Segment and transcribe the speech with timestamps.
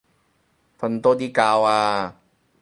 [0.03, 0.03] 瞓
[0.99, 2.17] 多啲覺啊